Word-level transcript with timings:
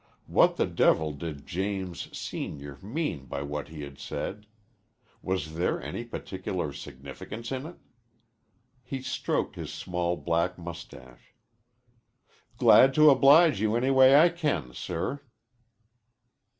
What 0.25 0.55
the 0.55 0.65
devil 0.65 1.11
did 1.11 1.45
James, 1.45 2.09
Senior, 2.17 2.77
mean 2.81 3.27
by 3.27 3.43
what 3.43 3.67
he 3.67 3.81
had 3.83 3.99
said? 3.99 4.47
Was 5.21 5.53
there 5.53 5.79
any 5.79 6.03
particular 6.05 6.73
significance 6.73 7.51
in 7.51 7.67
it? 7.67 7.75
He 8.81 9.03
stroked 9.03 9.55
his 9.57 9.71
small 9.71 10.17
black 10.17 10.57
mustache. 10.57 11.35
"Glad 12.57 12.95
to 12.95 13.11
oblige 13.11 13.61
you 13.61 13.75
any 13.75 13.91
way 13.91 14.15
I 14.19 14.29
can, 14.29 14.73
sir." 14.73 15.21